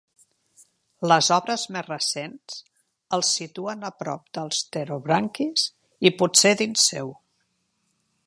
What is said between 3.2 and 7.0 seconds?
situen a prop dels pterobranquis, i potser dins